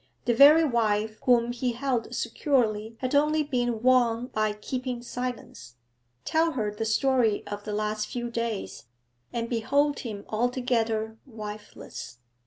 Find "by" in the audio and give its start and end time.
4.33-4.53